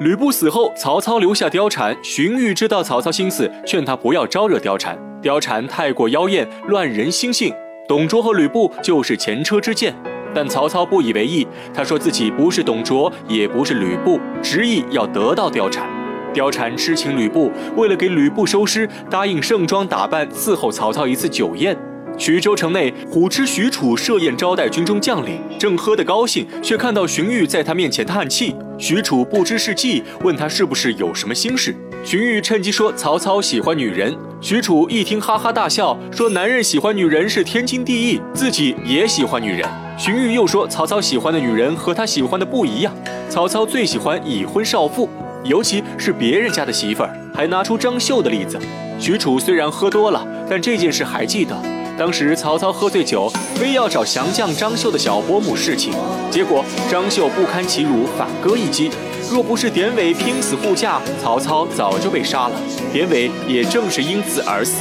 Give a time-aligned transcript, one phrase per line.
[0.00, 1.96] 吕布死后，曹操留下貂蝉。
[2.04, 4.96] 荀彧知道曹操心思，劝他不要招惹貂蝉。
[5.20, 7.52] 貂蝉太过妖艳，乱人心性。
[7.88, 9.92] 董卓和吕布就是前车之鉴。
[10.32, 15.84] 但曹操不以为意，他说自己不是董卓，也不是吕布，执意要得到貂蝉。
[16.32, 21.76] 貂蝉痴情吕布，为了给吕布收尸，答应盛装打扮伺候曹操一次酒宴。
[22.16, 28.54] 徐州城内，虎痴许褚设宴招待军中将领，正喝得高兴，却看到荀彧在他面前叹气。
[28.78, 31.74] 许褚不知是计，问他是不是有什么心事。
[32.04, 34.16] 荀彧趁机说曹操喜欢女人。
[34.40, 39.68] 许褚一听，哈哈大笑，说男人喜欢女人是天经地义，自己也喜欢女人。
[39.98, 42.94] 荀彧又说曹操喜欢的女人和他喜欢的不一样，
[43.28, 45.08] 曹操最喜欢已婚少妇，
[45.42, 48.56] 尤其是别人家的媳妇儿，还拿出张绣的例子。
[49.00, 51.60] 许褚虽然喝多了，但这件事还记得。
[51.98, 55.92] 当时曹操喝醉酒，非要找降将张绣的小伯母侍寝，
[56.30, 58.88] 结果张绣不堪其辱，反戈一击。
[59.28, 62.52] 若不是典韦拼死护驾，曹操早就被杀了。
[62.92, 64.76] 典韦也正是因此而死。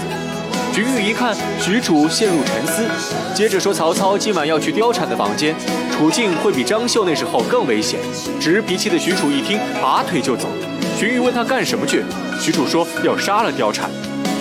[0.71, 2.85] 荀彧一看许褚陷入沉思，
[3.33, 5.55] 接着说曹操今晚要去貂蝉的房间，
[5.91, 7.99] 处境会比张绣那时候更危险。
[8.39, 10.47] 直脾气的许褚一听，拔腿就走。
[10.95, 12.03] 荀彧问他干什么去，
[12.39, 13.89] 许褚说要杀了貂蝉。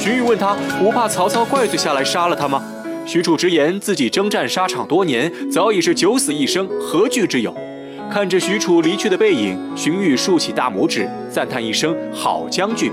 [0.07, 2.63] 荀彧问他不怕曹操怪罪下来杀了他吗？
[3.05, 7.53] 许褚直言自己征战沙场多年，早已是九死一生，何惧之有？
[8.09, 12.93] 看着许褚离去的背影，荀彧竖起大拇指，赞叹一声：“好将军！”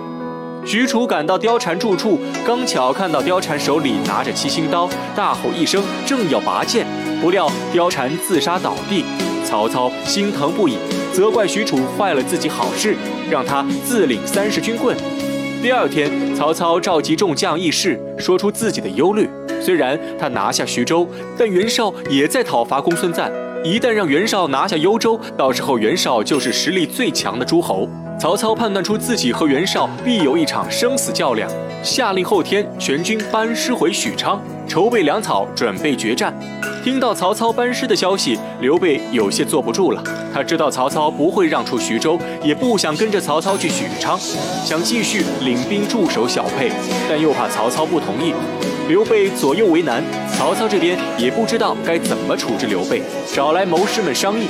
[0.66, 6.83] 许褚赶到貂蝉住处，刚巧看到貂蝉手里拿着七星刀，大吼一声，正要拔剑，
[7.22, 9.05] 不料貂蝉自杀倒地。
[9.45, 10.80] 曹操心疼不已，
[11.14, 12.95] 责怪许褚坏了自己好事，
[13.30, 14.98] 让他自领三十军棍。
[15.64, 19.30] 第二天，曹操召集众将议事，说出自己的忧虑。
[19.61, 23.31] 虽然他拿下徐州，但袁绍也在讨伐公孙瓒。
[23.64, 27.88] 一旦让袁绍拿下幽州，到时候袁绍就是实力最强的诸侯。
[28.20, 31.50] 曹操判断出自己和袁绍必有一场生死较量，
[31.81, 36.33] 下令后天全军班师回许昌，筹备粮草，准备决战。
[36.83, 40.04] 听到曹操班师的消息，刘备有些坐不住了。
[40.33, 44.20] 他知道曹操不会让出徐州，也不想跟着曹操去许昌，
[44.66, 46.70] 想继续领兵驻守小沛，
[47.08, 48.33] 但又怕曹操不同意。
[48.89, 50.04] 刘备左右为难，
[50.38, 53.02] 曹操这边也不知道该怎么处置刘备，
[53.33, 54.45] 找来谋士们商议。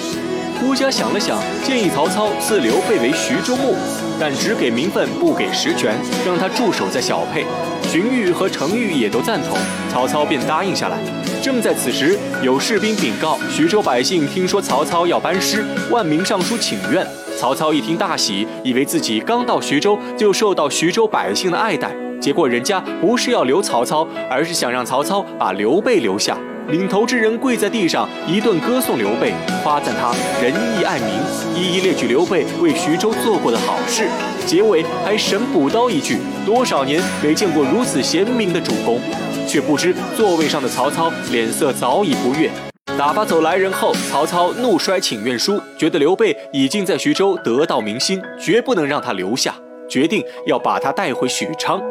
[0.59, 3.75] 郭嘉想了想，建议曹操赐刘备为徐州牧，
[4.19, 5.95] 但只给名分，不给实权，
[6.25, 7.45] 让他驻守在小沛。
[7.93, 9.55] 荀彧和程昱也都赞同，
[9.87, 10.97] 曹操便答应下来。
[11.43, 17.05] 正在此时，有士兵禀告，徐州百姓听说曹操要班师，万民上书请愿。
[17.37, 26.35] 曹操一听大喜，以为自己刚到徐州就受到徐州百姓的爱戴，结果人家不是要留曹操，而是想让曹操把刘备留下。
[26.69, 31.09] 领头之人跪在地上，一顿歌颂刘备，夸赞他仁义爱民，
[31.55, 34.07] 一一列举刘备为徐州做过的好事，
[34.45, 38.99] 结尾还神补刀一句：多少年没见过如此贤明的主公。
[39.45, 42.49] 却不知座位上的曹操脸色早已不悦，
[42.97, 49.53] 打发走来人后，曹操怒摔请愿书，觉得刘备已经在徐州得到民心，绝不能让他留下，
[49.89, 51.81] 决定要把他带回许昌。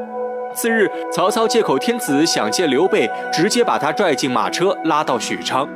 [0.55, 5.69] 次日，曹操借口天子想见刘备，直接把他拽进马车拉到许昌。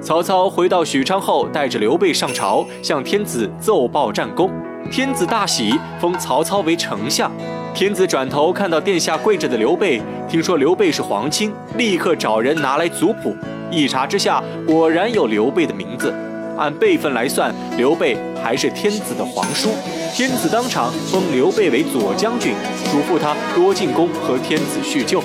[0.00, 4.50] 曹操回到许昌后，带着刘备上朝，向天子奏报战功。
[4.90, 7.30] 天子大喜，封曹操为丞相。
[7.74, 13.36] 天子转头看到殿下跪着的刘备，听说刘备是皇亲，立刻找人拿来族谱，
[13.70, 16.12] 一查之下，果然有刘备的名字。
[16.56, 19.70] 按辈分来算，刘备还是天子的皇叔。
[20.12, 22.54] 天子当场封刘备为左将军，
[22.90, 25.22] 嘱咐他多进宫和天子叙旧。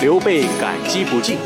[0.00, 1.36] 刘备感激不尽。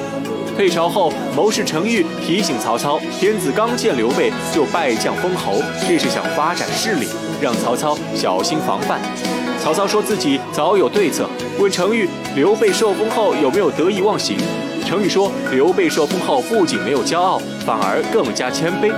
[0.57, 7.09] 退朝后，谋士程昱提醒曹操，天子刚见刘备就拜将封侯，这是想发展势力，
[7.41, 9.01] 让曹操小心防范。
[9.61, 11.29] 曹操说自己早有对策，
[11.59, 14.37] 问程昱：刘备受封后有没有得意忘形？
[14.87, 18.91] 程昱说：刘备受封后不仅没有骄傲，反而更加谦卑。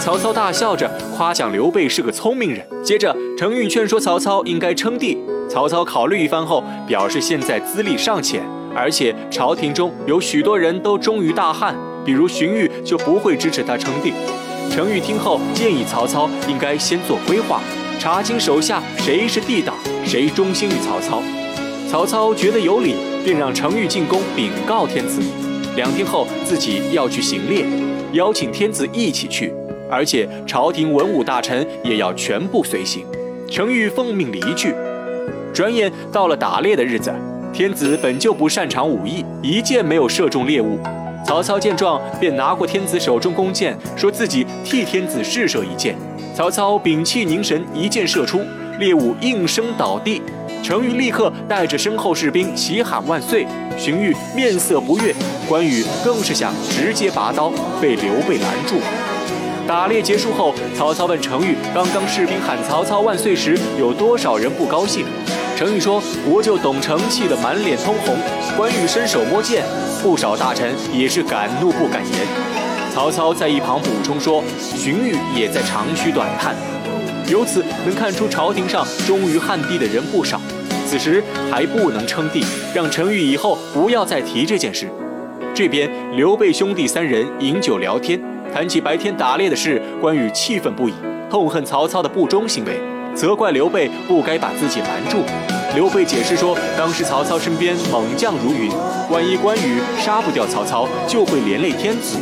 [0.00, 2.66] 曹操大笑着夸奖刘备是个聪明人。
[2.82, 5.18] 接着，程昱劝说曹操应该称帝。
[5.50, 8.42] 曹操考虑一番后，表示现在资历尚浅，
[8.74, 14.12] 而且朝廷中有许多人都忠于大汉，比如荀彧就不会支持他称帝。
[14.70, 17.60] 程昱听后建议曹操应该先做规划。
[17.98, 19.74] 查清手下谁是帝党，
[20.06, 21.20] 谁忠心于曹操。
[21.90, 25.20] 曹操觉得有理，便让程昱进宫禀告天子。
[25.74, 27.64] 两天后，自己要去行猎，
[28.12, 29.52] 邀请天子一起去，
[29.90, 33.04] 而且朝廷文武大臣也要全部随行。
[33.50, 34.74] 程昱奉命离去。
[35.52, 37.12] 转眼到了打猎的日子，
[37.52, 40.78] 天子本就不擅长武艺，一箭没有射中猎物。
[41.26, 45.96] 曹操见状，便拿过天子手中弓箭，说自己替天子试射一箭。
[46.34, 48.40] 曹操屏气凝神，一箭射出，
[48.78, 50.22] 猎物应声倒地。
[50.62, 53.46] 程昱立刻带着身后士兵齐喊万岁。
[53.76, 55.14] 荀彧面色不悦，
[55.48, 57.50] 关羽更是想直接拔刀，
[57.80, 58.76] 被刘备拦住。
[59.68, 65.04] 打猎结束后，曹操问程昱：“刚刚士兵喊曹操万岁时，有多少人不高兴？”
[65.58, 68.16] 程昱说：“国舅董承气得满脸通红。”
[68.56, 69.62] 关羽伸手摸剑，
[70.02, 72.26] 不少大臣也是敢怒不敢言。
[72.94, 76.56] 曹操在一旁补充说：“荀彧也在长吁短叹。”
[77.30, 80.40] 由此能看出朝廷上忠于汉帝的人不少。
[80.86, 82.42] 此时还不能称帝，
[82.74, 84.88] 让程昱以后不要再提这件事。
[85.54, 88.18] 这边刘备兄弟三人饮酒聊天，
[88.52, 90.94] 谈起白天打猎的事，关羽气愤不已，
[91.30, 92.80] 痛恨曹操的不忠行为，
[93.14, 95.18] 责怪刘备不该把自己拦住。
[95.74, 98.70] 刘备解释说，当时曹操身边猛将如云，
[99.10, 102.18] 万一关羽杀不掉曹操，就会连累天子。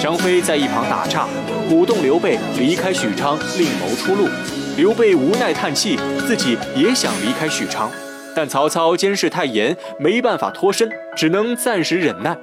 [0.00, 1.26] 张飞在一旁打岔，
[1.68, 4.28] 鼓动刘备离开许昌，另谋出路。
[4.76, 7.90] 刘备无奈叹气，自己也想离开许昌，
[8.34, 12.36] 但曹操监视太严，没办法脱身，只能暂时忍耐。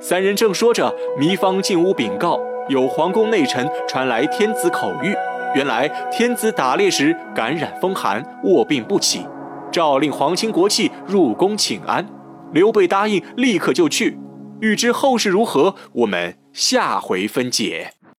[0.00, 2.40] 三人正说着，糜芳进屋禀告，
[2.72, 5.14] 有皇宫内臣传来天子口谕。
[5.54, 9.26] 原来天子打猎时感染风寒，卧病不起，
[9.70, 12.04] 诏令皇亲国戚入宫请安。
[12.52, 14.18] 刘备答应，立刻就去。
[14.62, 17.92] 欲知后事如何，我们下回分解。